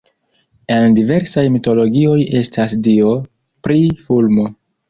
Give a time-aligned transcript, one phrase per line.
[0.75, 3.15] En diversaj mitologioj estas dio
[3.69, 4.53] pri fulmo.